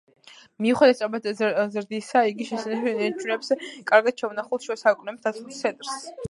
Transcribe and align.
მიუხედავად 0.65 1.27
სწრაფად 1.31 1.75
ზრდისა, 1.75 2.23
იგი 2.31 2.47
შესანიშნავად 2.47 3.03
ინარჩუნებს 3.03 3.53
კარგად 3.93 4.25
შემონახულ, 4.25 4.63
შუა 4.65 4.79
საუკუნეების 4.85 5.29
დაცულ 5.29 5.55
ცენტრს. 5.61 6.05